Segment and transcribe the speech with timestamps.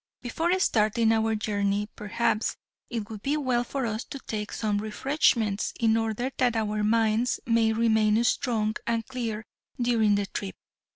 [0.23, 2.57] Before starting on our journey perhaps
[2.89, 7.39] it would be well for us to take some refreshments in order that our minds
[7.45, 9.45] may remain strong and clear
[9.79, 10.55] during the trip.